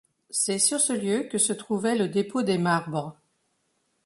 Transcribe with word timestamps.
C'est 0.31 0.57
sur 0.57 0.79
ce 0.79 0.93
lieu 0.93 1.25
que 1.29 1.37
se 1.37 1.53
trouvait 1.53 1.93
le 1.95 2.07
dépôt 2.09 2.41
des 2.41 2.57
marbres. 2.57 3.19